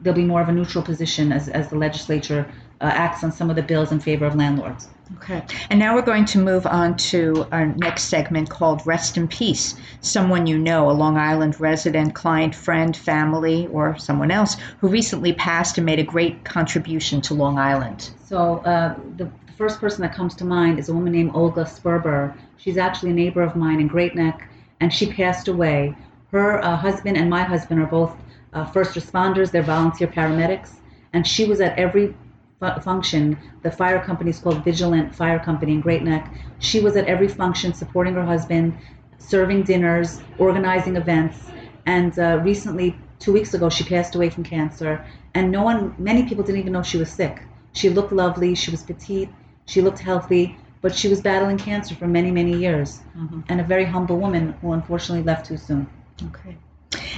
there'll 0.04 0.16
be 0.16 0.26
more 0.26 0.42
of 0.42 0.50
a 0.50 0.52
neutral 0.52 0.84
position 0.84 1.32
as, 1.32 1.50
as 1.50 1.70
the 1.70 1.78
legislature 1.78 2.46
uh, 2.82 2.86
acts 2.86 3.24
on 3.24 3.32
some 3.32 3.50
of 3.50 3.56
the 3.56 3.64
bills 3.64 3.92
in 3.92 4.00
favor 4.00 4.26
of 4.26 4.36
landlords. 4.36 4.90
Okay. 5.18 5.44
And 5.70 5.80
now 5.80 5.96
we're 5.96 6.02
going 6.02 6.26
to 6.26 6.40
move 6.40 6.66
on 6.66 6.98
to 6.98 7.48
our 7.52 7.68
next 7.68 8.04
segment 8.04 8.50
called 8.50 8.86
Rest 8.86 9.16
in 9.16 9.28
Peace. 9.28 9.76
Someone 10.02 10.48
you 10.48 10.58
know, 10.58 10.90
a 10.90 10.92
Long 10.92 11.18
Island 11.18 11.60
resident, 11.60 12.14
client, 12.14 12.54
friend, 12.54 12.96
family, 12.96 13.68
or 13.68 13.98
someone 13.98 14.32
else 14.32 14.58
who 14.80 14.88
recently 14.88 15.34
passed 15.34 15.78
and 15.78 15.86
made 15.86 16.00
a 16.00 16.04
great 16.04 16.44
contribution 16.44 17.22
to 17.22 17.34
Long 17.34 17.58
Island. 17.58 18.10
So 18.26 18.58
uh, 18.60 18.96
the, 19.18 19.26
the 19.26 19.54
first 19.58 19.80
person 19.80 20.02
that 20.02 20.14
comes 20.14 20.36
to 20.36 20.46
mind 20.46 20.80
is 20.80 20.90
a 20.90 20.94
woman 20.94 21.14
named 21.14 21.32
Olga 21.34 21.64
Sperber. 21.64 22.36
She's 22.58 22.78
actually 22.78 23.12
a 23.12 23.16
neighbor 23.16 23.42
of 23.42 23.56
mine 23.56 23.80
in 23.80 23.88
Great 23.88 24.16
Neck, 24.16 24.50
and 24.82 24.92
she 24.92 25.12
passed 25.12 25.48
away. 25.48 25.96
Her 26.32 26.64
uh, 26.64 26.76
husband 26.76 27.16
and 27.18 27.30
my 27.30 27.44
husband 27.44 27.82
are 27.82 27.86
both 27.86 28.16
uh, 28.54 28.66
first 28.66 28.96
responders, 28.96 29.52
they're 29.52 29.64
volunteer 29.64 30.08
paramedics, 30.08 30.76
and 31.14 31.26
she 31.26 31.46
was 31.46 31.62
at 31.62 31.78
every 31.78 32.16
fu- 32.60 32.82
function. 32.82 33.38
The 33.62 33.72
fire 33.72 34.04
company 34.04 34.30
is 34.30 34.40
called 34.40 34.64
Vigilant 34.64 35.14
Fire 35.14 35.40
Company 35.40 35.74
in 35.74 35.82
Great 35.82 36.04
Neck. 36.04 36.32
She 36.60 36.80
was 36.80 36.96
at 36.96 37.06
every 37.06 37.28
function 37.28 37.74
supporting 37.74 38.14
her 38.16 38.26
husband, 38.26 38.78
serving 39.18 39.64
dinners, 39.64 40.22
organizing 40.38 40.96
events, 40.96 41.38
and 41.86 42.18
uh, 42.18 42.40
recently, 42.44 42.96
two 43.20 43.34
weeks 43.34 43.54
ago, 43.54 43.70
she 43.70 43.84
passed 43.84 44.16
away 44.16 44.30
from 44.30 44.44
cancer. 44.44 45.06
And 45.34 45.52
no 45.52 45.64
one, 45.64 45.96
many 45.98 46.24
people 46.28 46.44
didn't 46.44 46.62
even 46.62 46.74
know 46.74 46.84
she 46.84 46.98
was 46.98 47.12
sick. 47.12 47.42
She 47.74 47.90
looked 47.90 48.12
lovely, 48.12 48.56
she 48.56 48.72
was 48.72 48.84
petite, 48.84 49.30
she 49.66 49.82
looked 49.82 50.00
healthy, 50.00 50.58
but 50.82 50.94
she 50.94 51.08
was 51.08 51.22
battling 51.22 51.58
cancer 51.58 51.96
for 51.96 52.08
many, 52.08 52.30
many 52.30 52.56
years, 52.56 53.00
mm-hmm. 53.18 53.40
and 53.50 53.60
a 53.60 53.64
very 53.64 53.86
humble 53.86 54.18
woman 54.18 54.54
who 54.62 54.74
unfortunately 54.74 55.24
left 55.24 55.48
too 55.48 55.58
soon. 55.58 55.88
Okay. 56.28 56.58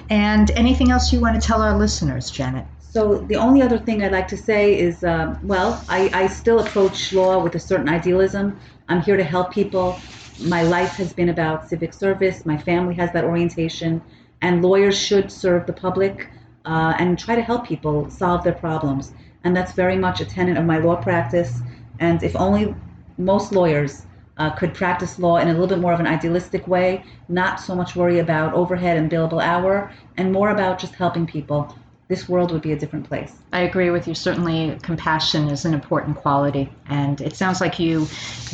And 0.10 0.52
anything 0.52 0.92
else 0.92 1.12
you 1.12 1.20
want 1.20 1.40
to 1.40 1.46
tell 1.46 1.62
our 1.62 1.78
listeners, 1.78 2.30
Janet? 2.30 2.66
So 2.80 3.18
the 3.18 3.36
only 3.36 3.62
other 3.62 3.78
thing 3.78 4.04
I'd 4.04 4.12
like 4.12 4.28
to 4.30 4.38
say 4.38 4.78
is, 4.80 5.04
uh, 5.04 5.36
well, 5.44 5.84
I, 5.90 6.10
I 6.14 6.28
still 6.28 6.60
approach 6.60 7.12
law 7.12 7.44
with 7.44 7.56
a 7.56 7.60
certain 7.60 7.90
idealism. 7.90 8.60
I'm 8.88 9.02
here 9.02 9.18
to 9.18 9.24
help 9.24 9.52
people. 9.52 10.00
My 10.40 10.64
life 10.64 10.92
has 10.92 11.12
been 11.12 11.30
about 11.30 11.68
civic 11.68 11.94
service. 11.94 12.46
My 12.46 12.58
family 12.58 12.96
has 12.96 13.12
that 13.14 13.24
orientation, 13.24 14.02
and 14.42 14.64
lawyers 14.64 14.98
should 14.98 15.32
serve 15.32 15.66
the 15.66 15.74
public 15.74 16.30
uh, 16.66 16.94
and 16.98 17.18
try 17.18 17.36
to 17.36 17.42
help 17.42 17.66
people 17.66 18.10
solve 18.10 18.44
their 18.44 18.54
problems. 18.54 19.14
And 19.44 19.56
that's 19.56 19.74
very 19.74 19.98
much 19.98 20.22
a 20.22 20.26
tenet 20.26 20.58
of 20.58 20.66
my 20.66 20.78
law 20.78 20.96
practice. 20.96 21.62
And 22.00 22.22
if 22.24 22.36
only 22.36 22.76
most 23.18 23.52
lawyers 23.52 24.06
uh, 24.38 24.50
could 24.52 24.74
practice 24.74 25.18
law 25.20 25.38
in 25.38 25.48
a 25.48 25.52
little 25.52 25.68
bit 25.68 25.80
more 25.80 25.94
of 25.94 26.00
an 26.00 26.08
idealistic 26.08 26.68
way, 26.68 27.04
not 27.30 27.60
so 27.60 27.76
much 27.76 27.96
worry 27.96 28.20
about 28.20 28.54
overhead 28.54 28.98
and 28.98 29.10
billable 29.10 29.42
hour, 29.42 29.92
and 30.18 30.32
more 30.32 30.50
about 30.50 30.80
just 30.80 30.94
helping 30.96 31.26
people, 31.26 31.76
this 32.08 32.30
world 32.30 32.52
would 32.52 32.62
be 32.62 32.72
a 32.72 32.78
different 32.78 33.08
place. 33.08 33.34
I 33.52 33.62
agree 33.62 33.90
with 33.90 34.08
you. 34.08 34.14
Certainly, 34.14 34.78
compassion 34.84 35.50
is 35.50 35.66
an 35.66 35.74
important 35.74 36.18
quality, 36.18 36.72
and 36.88 37.20
it 37.22 37.36
sounds 37.36 37.62
like 37.62 37.80
you 37.80 38.08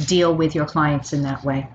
deal 0.05 0.35
with 0.35 0.55
your 0.55 0.65
clients 0.65 1.13
in 1.13 1.23
that 1.23 1.43
way. 1.43 1.67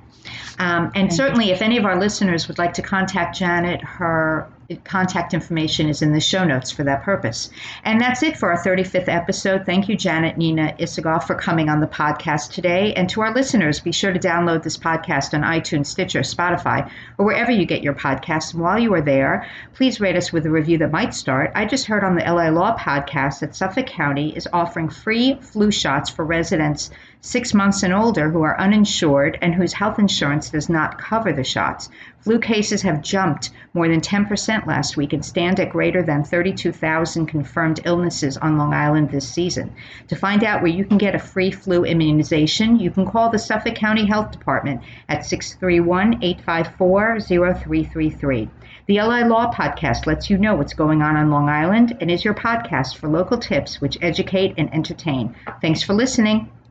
Um, 0.58 0.90
and 0.94 1.12
certainly, 1.12 1.50
if 1.50 1.60
any 1.60 1.76
of 1.76 1.84
our 1.84 1.98
listeners 1.98 2.48
would 2.48 2.58
like 2.58 2.74
to 2.74 2.82
contact 2.82 3.36
Janet, 3.36 3.82
her 3.82 4.48
contact 4.84 5.34
information 5.34 5.88
is 5.88 6.02
in 6.02 6.12
the 6.12 6.20
show 6.20 6.44
notes 6.44 6.70
for 6.70 6.84
that 6.84 7.02
purpose. 7.02 7.50
And 7.84 8.00
that's 8.00 8.22
it 8.22 8.36
for 8.36 8.50
our 8.50 8.62
35th 8.62 9.08
episode. 9.08 9.64
Thank 9.64 9.88
you, 9.88 9.96
Janet 9.96 10.36
Nina 10.36 10.74
Esagoff, 10.78 11.26
for 11.26 11.34
coming 11.34 11.68
on 11.68 11.80
the 11.80 11.86
podcast 11.86 12.52
today. 12.52 12.92
And 12.94 13.08
to 13.10 13.20
our 13.20 13.32
listeners, 13.32 13.80
be 13.80 13.92
sure 13.92 14.12
to 14.12 14.18
download 14.18 14.62
this 14.62 14.76
podcast 14.76 15.34
on 15.34 15.42
iTunes, 15.42 15.86
Stitcher, 15.86 16.20
Spotify, 16.20 16.90
or 17.18 17.26
wherever 17.26 17.50
you 17.50 17.66
get 17.66 17.82
your 17.82 17.94
podcasts. 17.94 18.52
And 18.52 18.62
while 18.62 18.78
you 18.78 18.92
are 18.94 19.02
there, 19.02 19.46
please 19.74 20.00
rate 20.00 20.16
us 20.16 20.32
with 20.32 20.46
a 20.46 20.50
review 20.50 20.78
that 20.78 20.90
might 20.90 21.14
start. 21.14 21.52
I 21.54 21.64
just 21.66 21.86
heard 21.86 22.04
on 22.04 22.16
the 22.16 22.24
LI 22.24 22.50
Law 22.50 22.76
podcast 22.76 23.40
that 23.40 23.54
Suffolk 23.54 23.86
County 23.86 24.36
is 24.36 24.48
offering 24.52 24.88
free 24.88 25.38
flu 25.40 25.70
shots 25.70 26.10
for 26.10 26.24
residents 26.24 26.90
six 27.26 27.52
months 27.52 27.82
and 27.82 27.92
older 27.92 28.30
who 28.30 28.42
are 28.42 28.58
uninsured 28.58 29.36
and 29.42 29.52
whose 29.52 29.72
health 29.72 29.98
insurance 29.98 30.50
does 30.50 30.68
not 30.68 30.96
cover 30.96 31.32
the 31.32 31.42
shots. 31.42 31.88
Flu 32.20 32.38
cases 32.38 32.82
have 32.82 33.02
jumped 33.02 33.50
more 33.74 33.88
than 33.88 34.00
10% 34.00 34.55
last 34.64 34.96
week 34.96 35.12
and 35.12 35.24
stand 35.24 35.58
at 35.58 35.70
greater 35.70 36.04
than 36.04 36.22
32,000 36.22 37.26
confirmed 37.26 37.80
illnesses 37.84 38.36
on 38.36 38.56
Long 38.56 38.72
Island 38.72 39.10
this 39.10 39.28
season. 39.28 39.74
To 40.06 40.14
find 40.14 40.44
out 40.44 40.62
where 40.62 40.70
you 40.70 40.84
can 40.84 40.98
get 40.98 41.16
a 41.16 41.18
free 41.18 41.50
flu 41.50 41.84
immunization, 41.84 42.78
you 42.78 42.92
can 42.92 43.10
call 43.10 43.30
the 43.30 43.40
Suffolk 43.40 43.74
County 43.74 44.06
Health 44.06 44.30
Department 44.30 44.82
at 45.08 45.26
631 45.26 46.22
854 46.22 47.18
0333. 47.18 48.48
The 48.86 49.00
LI 49.00 49.24
Law 49.24 49.52
Podcast 49.52 50.06
lets 50.06 50.30
you 50.30 50.38
know 50.38 50.54
what's 50.54 50.74
going 50.74 51.02
on 51.02 51.16
on 51.16 51.28
Long 51.30 51.48
Island 51.48 51.96
and 52.00 52.08
is 52.08 52.24
your 52.24 52.34
podcast 52.34 52.96
for 52.96 53.08
local 53.08 53.38
tips 53.38 53.80
which 53.80 53.98
educate 54.00 54.54
and 54.56 54.72
entertain. 54.72 55.34
Thanks 55.60 55.82
for 55.82 55.92
listening. 55.92 56.48